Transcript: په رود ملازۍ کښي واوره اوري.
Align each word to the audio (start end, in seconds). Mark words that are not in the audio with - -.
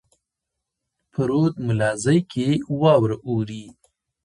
په 1.11 1.19
رود 1.29 1.53
ملازۍ 1.67 2.19
کښي 2.31 2.49
واوره 2.81 3.17
اوري. 3.27 3.65